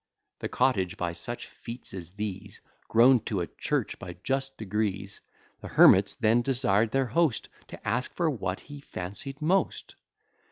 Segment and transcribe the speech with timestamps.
[0.39, 5.21] The cottage, by such feats as these, Grown to a church by just degrees,
[5.59, 9.93] The hermits then desired their host To ask for what he fancy'd most.